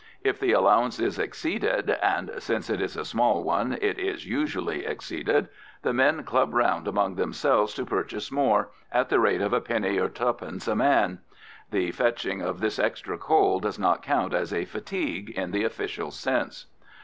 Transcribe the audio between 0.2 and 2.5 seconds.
If the allowance is exceeded and